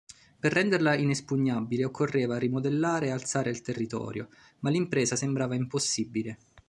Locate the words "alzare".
3.11-3.51